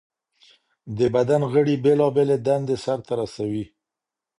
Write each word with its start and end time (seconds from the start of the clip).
د 0.97 0.99
بدن 1.15 1.41
غړي 1.51 1.75
بېلابېلې 1.83 2.37
دندې 2.47 2.75
سرته 2.85 3.13
رسوي. 3.21 3.65